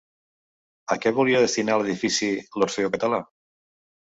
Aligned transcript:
A 0.95 0.95
què 1.03 1.11
volia 1.17 1.41
destinar 1.45 1.77
l'edifici 1.81 2.31
l'Orfeó 2.59 2.93
Català? 2.97 3.21